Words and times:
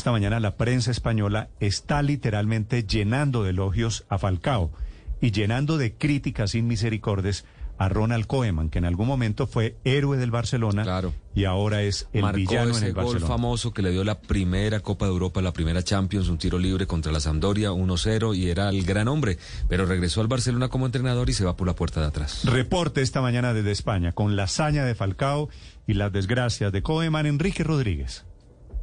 esta 0.00 0.12
mañana 0.12 0.40
la 0.40 0.56
prensa 0.56 0.90
española 0.90 1.50
está 1.60 2.00
literalmente 2.00 2.84
llenando 2.84 3.42
de 3.44 3.50
elogios 3.50 4.06
a 4.08 4.16
Falcao 4.16 4.70
y 5.20 5.30
llenando 5.30 5.76
de 5.76 5.92
críticas 5.92 6.52
sin 6.52 6.66
misericordias 6.66 7.44
a 7.76 7.90
Ronald 7.90 8.26
Koeman, 8.26 8.70
que 8.70 8.78
en 8.78 8.86
algún 8.86 9.06
momento 9.06 9.46
fue 9.46 9.76
héroe 9.84 10.16
del 10.16 10.30
Barcelona 10.30 10.84
Claro. 10.84 11.12
y 11.34 11.44
ahora 11.44 11.82
es 11.82 12.08
el 12.14 12.22
Marcó 12.22 12.36
villano 12.38 12.78
en 12.78 12.84
el 12.84 12.94
gol 12.94 13.04
Barcelona. 13.04 13.26
famoso 13.26 13.74
que 13.74 13.82
le 13.82 13.90
dio 13.90 14.02
la 14.04 14.22
primera 14.22 14.80
Copa 14.80 15.04
de 15.04 15.12
Europa, 15.12 15.42
la 15.42 15.52
primera 15.52 15.82
Champions, 15.82 16.28
un 16.28 16.38
tiro 16.38 16.58
libre 16.58 16.86
contra 16.86 17.12
la 17.12 17.20
Sampdoria, 17.20 17.70
1-0 17.70 18.34
y 18.34 18.48
era 18.48 18.70
el 18.70 18.82
gran 18.86 19.06
hombre, 19.06 19.36
pero 19.68 19.84
regresó 19.84 20.22
al 20.22 20.28
Barcelona 20.28 20.68
como 20.68 20.86
entrenador 20.86 21.28
y 21.28 21.34
se 21.34 21.44
va 21.44 21.58
por 21.58 21.66
la 21.66 21.74
puerta 21.74 22.00
de 22.00 22.06
atrás. 22.06 22.42
Reporte 22.46 23.02
esta 23.02 23.20
mañana 23.20 23.52
desde 23.52 23.70
España 23.72 24.12
con 24.12 24.34
la 24.34 24.44
hazaña 24.44 24.86
de 24.86 24.94
Falcao 24.94 25.50
y 25.86 25.92
las 25.92 26.10
desgracias 26.10 26.72
de 26.72 26.82
Koeman, 26.82 27.26
Enrique 27.26 27.64
Rodríguez. 27.64 28.24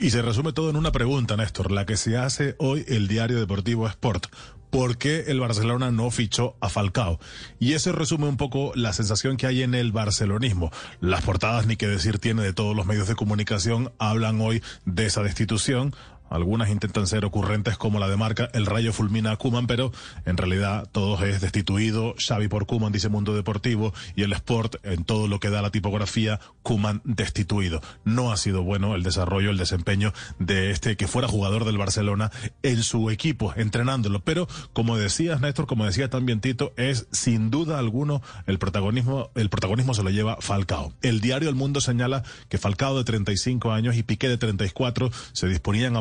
Y 0.00 0.10
se 0.10 0.22
resume 0.22 0.52
todo 0.52 0.70
en 0.70 0.76
una 0.76 0.92
pregunta, 0.92 1.36
Néstor, 1.36 1.72
la 1.72 1.84
que 1.84 1.96
se 1.96 2.16
hace 2.16 2.54
hoy 2.58 2.84
el 2.86 3.08
diario 3.08 3.40
deportivo 3.40 3.88
Sport. 3.88 4.26
¿Por 4.70 4.96
qué 4.96 5.24
el 5.26 5.40
Barcelona 5.40 5.90
no 5.90 6.08
fichó 6.12 6.56
a 6.60 6.68
Falcao? 6.68 7.18
Y 7.58 7.72
eso 7.72 7.90
resume 7.90 8.28
un 8.28 8.36
poco 8.36 8.70
la 8.76 8.92
sensación 8.92 9.36
que 9.36 9.48
hay 9.48 9.62
en 9.62 9.74
el 9.74 9.90
barcelonismo. 9.90 10.70
Las 11.00 11.22
portadas, 11.22 11.66
ni 11.66 11.76
que 11.76 11.88
decir 11.88 12.20
tiene 12.20 12.42
de 12.42 12.52
todos 12.52 12.76
los 12.76 12.86
medios 12.86 13.08
de 13.08 13.16
comunicación, 13.16 13.90
hablan 13.98 14.40
hoy 14.40 14.62
de 14.84 15.06
esa 15.06 15.24
destitución. 15.24 15.96
Algunas 16.30 16.70
intentan 16.70 17.06
ser 17.06 17.24
ocurrentes 17.24 17.76
como 17.76 17.98
la 17.98 18.08
de 18.08 18.16
marca 18.16 18.48
El 18.52 18.66
Rayo 18.66 18.92
fulmina 18.92 19.32
a 19.32 19.36
Kuman, 19.36 19.66
pero 19.66 19.92
en 20.24 20.36
realidad 20.36 20.88
todo 20.90 21.24
es 21.24 21.40
destituido. 21.40 22.14
Xavi 22.18 22.48
por 22.48 22.66
Kuman, 22.66 22.92
dice 22.92 23.08
Mundo 23.08 23.34
Deportivo, 23.34 23.92
y 24.16 24.22
el 24.22 24.32
Sport, 24.32 24.76
en 24.84 25.04
todo 25.04 25.28
lo 25.28 25.40
que 25.40 25.50
da 25.50 25.62
la 25.62 25.70
tipografía, 25.70 26.40
Kuman 26.62 27.00
destituido. 27.04 27.80
No 28.04 28.32
ha 28.32 28.36
sido 28.36 28.62
bueno 28.62 28.94
el 28.94 29.02
desarrollo, 29.02 29.50
el 29.50 29.56
desempeño 29.56 30.12
de 30.38 30.70
este 30.70 30.96
que 30.96 31.08
fuera 31.08 31.28
jugador 31.28 31.64
del 31.64 31.78
Barcelona 31.78 32.30
en 32.62 32.82
su 32.82 33.10
equipo, 33.10 33.52
entrenándolo. 33.56 34.20
Pero, 34.20 34.48
como 34.72 34.96
decías, 34.96 35.40
Néstor, 35.40 35.66
como 35.66 35.84
decía 35.84 36.10
también 36.10 36.40
Tito, 36.40 36.72
es 36.76 37.06
sin 37.12 37.50
duda 37.50 37.78
alguno 37.78 38.22
el 38.46 38.58
protagonismo, 38.58 39.30
el 39.34 39.50
protagonismo 39.50 39.94
se 39.94 40.02
lo 40.02 40.10
lleva 40.10 40.38
Falcao. 40.40 40.92
El 41.02 41.20
diario 41.20 41.48
El 41.48 41.54
Mundo 41.54 41.80
señala 41.80 42.22
que 42.48 42.58
Falcao 42.58 42.96
de 42.96 43.04
35 43.04 43.72
años 43.72 43.96
y 43.96 44.02
Piqué 44.02 44.28
de 44.28 44.38
34 44.38 45.10
se 45.32 45.48
disponían 45.48 45.96
a 45.96 46.00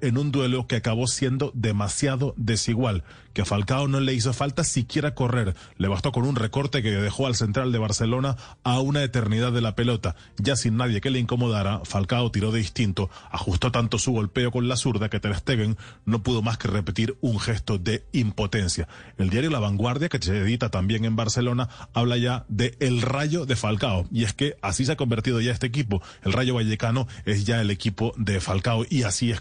en 0.00 0.18
un 0.18 0.30
duelo 0.30 0.66
que 0.66 0.76
acabó 0.76 1.06
siendo 1.06 1.50
demasiado 1.54 2.34
desigual, 2.36 3.02
que 3.32 3.42
a 3.42 3.44
Falcao 3.44 3.88
no 3.88 4.00
le 4.00 4.14
hizo 4.14 4.32
falta 4.32 4.64
siquiera 4.64 5.14
correr, 5.14 5.54
le 5.76 5.88
bastó 5.88 6.12
con 6.12 6.24
un 6.24 6.36
recorte 6.36 6.82
que 6.82 6.90
dejó 6.90 7.26
al 7.26 7.34
central 7.34 7.72
de 7.72 7.78
Barcelona 7.78 8.36
a 8.62 8.80
una 8.80 9.02
eternidad 9.02 9.52
de 9.52 9.60
la 9.60 9.74
pelota. 9.74 10.16
Ya 10.38 10.56
sin 10.56 10.76
nadie 10.76 11.00
que 11.00 11.10
le 11.10 11.18
incomodara, 11.18 11.80
Falcao 11.84 12.30
tiró 12.30 12.52
de 12.52 12.60
instinto, 12.60 13.10
ajustó 13.30 13.72
tanto 13.72 13.98
su 13.98 14.12
golpeo 14.12 14.50
con 14.50 14.68
la 14.68 14.76
zurda 14.76 15.10
que 15.10 15.20
Ter 15.20 15.34
Stegen 15.36 15.76
no 16.04 16.22
pudo 16.22 16.42
más 16.42 16.58
que 16.58 16.68
repetir 16.68 17.18
un 17.20 17.38
gesto 17.38 17.78
de 17.78 18.04
impotencia. 18.12 18.88
El 19.18 19.30
diario 19.30 19.50
La 19.50 19.58
Vanguardia, 19.58 20.08
que 20.08 20.18
se 20.22 20.38
edita 20.38 20.70
también 20.70 21.04
en 21.04 21.16
Barcelona, 21.16 21.68
habla 21.92 22.16
ya 22.16 22.46
de 22.48 22.76
el 22.80 23.02
rayo 23.02 23.46
de 23.46 23.56
Falcao. 23.56 24.06
Y 24.10 24.24
es 24.24 24.32
que 24.32 24.56
así 24.62 24.86
se 24.86 24.92
ha 24.92 24.96
convertido 24.96 25.40
ya 25.40 25.52
este 25.52 25.66
equipo. 25.66 26.02
El 26.22 26.32
Rayo 26.32 26.54
Vallecano 26.54 27.06
es 27.24 27.44
ya 27.44 27.60
el 27.60 27.70
equipo 27.70 28.14
de 28.16 28.40
Falcao 28.40 28.84
y 28.88 29.02
así 29.02 29.30
es 29.30 29.40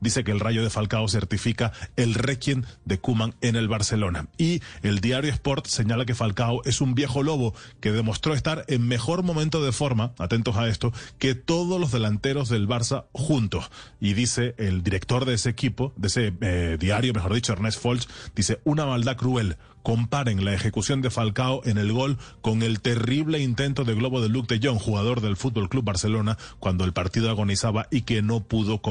Dice 0.00 0.24
que 0.24 0.32
el 0.32 0.40
Rayo 0.40 0.62
de 0.62 0.70
Falcao 0.70 1.08
certifica 1.08 1.72
el 1.96 2.14
requiem 2.14 2.64
de 2.84 2.98
Kuman 2.98 3.34
en 3.40 3.56
el 3.56 3.68
Barcelona. 3.68 4.28
Y 4.38 4.62
el 4.82 5.00
diario 5.00 5.30
Sport 5.32 5.66
señala 5.66 6.04
que 6.04 6.14
Falcao 6.14 6.62
es 6.64 6.80
un 6.80 6.94
viejo 6.94 7.22
lobo 7.22 7.54
que 7.80 7.92
demostró 7.92 8.34
estar 8.34 8.64
en 8.68 8.86
mejor 8.86 9.22
momento 9.22 9.64
de 9.64 9.72
forma, 9.72 10.12
atentos 10.18 10.56
a 10.56 10.68
esto, 10.68 10.92
que 11.18 11.34
todos 11.34 11.80
los 11.80 11.92
delanteros 11.92 12.48
del 12.48 12.68
Barça 12.68 13.06
juntos. 13.12 13.70
Y 14.00 14.14
dice 14.14 14.54
el 14.58 14.82
director 14.82 15.24
de 15.24 15.34
ese 15.34 15.50
equipo, 15.50 15.92
de 15.96 16.08
ese 16.08 16.32
eh, 16.40 16.76
diario, 16.78 17.12
mejor 17.12 17.34
dicho, 17.34 17.52
Ernest 17.52 17.80
Folch, 17.80 18.08
dice 18.34 18.60
una 18.64 18.86
maldad 18.86 19.16
cruel. 19.16 19.56
Comparen 19.82 20.44
la 20.44 20.52
ejecución 20.52 21.00
de 21.00 21.10
Falcao 21.10 21.62
en 21.64 21.78
el 21.78 21.92
gol 21.92 22.18
con 22.40 22.62
el 22.62 22.80
terrible 22.80 23.38
intento 23.38 23.84
de 23.84 23.94
globo 23.94 24.20
de 24.20 24.28
Luke 24.28 24.52
de 24.52 24.66
Jong, 24.66 24.80
jugador 24.80 25.20
del 25.20 25.36
Fútbol 25.36 25.68
Club 25.68 25.84
Barcelona, 25.84 26.36
cuando 26.58 26.84
el 26.84 26.92
partido 26.92 27.30
agonizaba 27.30 27.86
y 27.92 28.02
que 28.02 28.20
no 28.20 28.42
pudo 28.42 28.82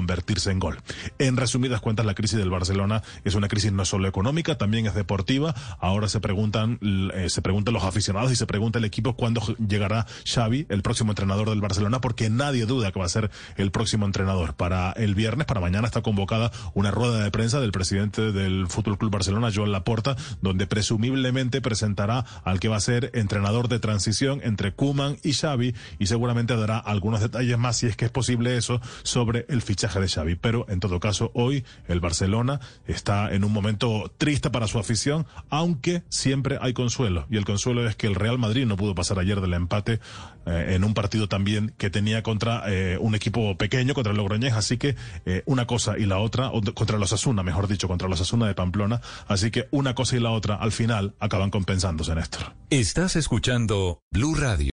en 0.45 0.59
gol. 0.59 0.77
En 1.17 1.37
resumidas 1.37 1.81
cuentas, 1.81 2.05
la 2.05 2.13
crisis 2.13 2.37
del 2.37 2.49
Barcelona 2.49 3.01
es 3.23 3.35
una 3.35 3.47
crisis 3.47 3.71
no 3.71 3.85
solo 3.85 4.07
económica, 4.07 4.57
también 4.57 4.85
es 4.85 4.93
deportiva. 4.93 5.55
Ahora 5.79 6.09
se 6.09 6.19
preguntan, 6.19 6.79
eh, 6.81 7.29
se 7.29 7.41
preguntan 7.41 7.73
los 7.73 7.83
aficionados 7.83 8.31
y 8.31 8.35
se 8.35 8.45
pregunta 8.45 8.79
el 8.79 8.85
equipo 8.85 9.15
cuándo 9.15 9.41
llegará 9.57 10.05
Xavi, 10.25 10.65
el 10.69 10.81
próximo 10.81 11.11
entrenador 11.11 11.49
del 11.49 11.61
Barcelona, 11.61 12.01
porque 12.01 12.29
nadie 12.29 12.65
duda 12.65 12.91
que 12.91 12.99
va 12.99 13.05
a 13.05 13.09
ser 13.09 13.31
el 13.55 13.71
próximo 13.71 14.05
entrenador. 14.05 14.55
Para 14.55 14.91
el 14.91 15.15
viernes, 15.15 15.47
para 15.47 15.61
mañana 15.61 15.87
está 15.87 16.01
convocada 16.01 16.51
una 16.73 16.91
rueda 16.91 17.23
de 17.23 17.31
prensa 17.31 17.59
del 17.59 17.71
presidente 17.71 18.31
del 18.31 18.67
Fútbol 18.67 18.97
Club 18.97 19.11
Barcelona, 19.11 19.51
Joan 19.53 19.71
Laporta, 19.71 20.15
donde 20.41 20.67
presumiblemente 20.67 21.61
presentará 21.61 22.25
al 22.43 22.59
que 22.59 22.67
va 22.67 22.77
a 22.77 22.81
ser 22.81 23.11
entrenador 23.13 23.67
de 23.67 23.79
transición 23.79 24.41
entre 24.43 24.73
Kuman 24.73 25.17
y 25.23 25.33
Xavi 25.33 25.75
y 25.99 26.07
seguramente 26.07 26.55
dará 26.55 26.77
algunos 26.77 27.21
detalles 27.21 27.57
más, 27.57 27.77
si 27.77 27.87
es 27.87 27.95
que 27.95 28.05
es 28.05 28.11
posible 28.11 28.57
eso, 28.57 28.81
sobre 29.03 29.45
el 29.49 29.61
fichaje 29.61 29.99
de 29.99 30.07
Xavi. 30.07 30.24
Pero 30.33 30.65
en 30.69 30.79
todo 30.79 30.99
caso, 30.99 31.29
hoy 31.35 31.63
el 31.87 31.99
Barcelona 31.99 32.59
está 32.87 33.31
en 33.31 33.43
un 33.43 33.53
momento 33.53 34.11
triste 34.17 34.49
para 34.49 34.65
su 34.65 34.79
afición, 34.79 35.27
aunque 35.49 36.01
siempre 36.09 36.57
hay 36.59 36.73
consuelo. 36.73 37.27
Y 37.29 37.37
el 37.37 37.45
consuelo 37.45 37.87
es 37.87 37.95
que 37.95 38.07
el 38.07 38.15
Real 38.15 38.39
Madrid 38.39 38.65
no 38.65 38.77
pudo 38.77 38.95
pasar 38.95 39.19
ayer 39.19 39.41
del 39.41 39.53
empate 39.53 39.99
eh, 40.47 40.75
en 40.75 40.83
un 40.83 40.93
partido 40.93 41.27
también 41.27 41.73
que 41.77 41.89
tenía 41.89 42.23
contra 42.23 42.63
eh, 42.67 42.97
un 42.99 43.13
equipo 43.13 43.57
pequeño, 43.57 43.93
contra 43.93 44.11
el 44.11 44.17
Logroñés. 44.17 44.53
Así 44.53 44.77
que 44.77 44.95
eh, 45.25 45.43
una 45.45 45.67
cosa 45.67 45.97
y 45.97 46.05
la 46.05 46.17
otra, 46.17 46.51
contra 46.73 46.97
los 46.97 47.13
Asuna, 47.13 47.43
mejor 47.43 47.67
dicho, 47.67 47.87
contra 47.87 48.07
los 48.07 48.21
Asuna 48.21 48.47
de 48.47 48.55
Pamplona. 48.55 49.01
Así 49.27 49.51
que 49.51 49.67
una 49.71 49.93
cosa 49.93 50.15
y 50.15 50.19
la 50.19 50.31
otra 50.31 50.55
al 50.55 50.71
final 50.71 51.13
acaban 51.19 51.51
compensándose, 51.51 52.15
Néstor. 52.15 52.53
Estás 52.69 53.15
escuchando 53.15 54.01
Blue 54.11 54.35
Radio. 54.35 54.63